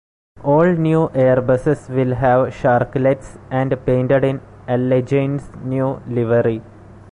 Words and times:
All 0.43 0.73
new 0.73 1.09
Airbuses 1.09 1.87
will 1.87 2.15
have 2.15 2.47
sharklets 2.47 3.37
and 3.51 3.85
painted 3.85 4.23
in 4.23 4.41
Allegaint's 4.67 5.51
new 5.63 6.01
livery. 6.07 6.63